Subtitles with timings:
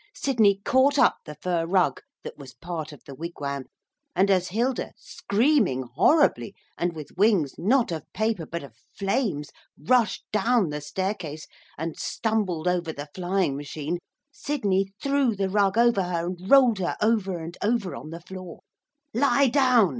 [0.15, 3.65] Sidney caught up the fur rug that was part of the wigwam,
[4.15, 10.25] and as Hilda, screaming horribly, and with wings not of paper but of flames, rushed
[10.31, 11.45] down the staircase,
[11.77, 13.99] and stumbled over the flying machine,
[14.31, 18.61] Sidney threw the rug over her, and rolled her over and over on the floor.
[19.13, 19.89] 'Lie down!'